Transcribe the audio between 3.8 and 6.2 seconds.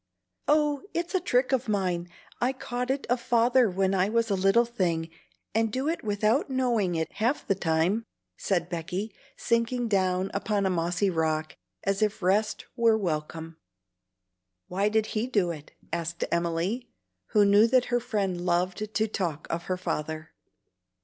I was a little thing, and do it